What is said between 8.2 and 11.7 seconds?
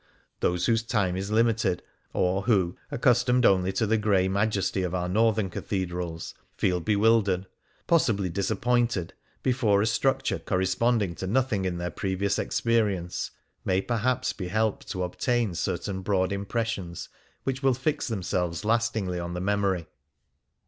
disappointed, before a structure corresponding to nothing